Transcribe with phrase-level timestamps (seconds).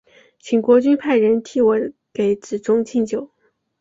[0.39, 1.75] 请国君派人替我
[2.11, 3.29] 给子重进酒。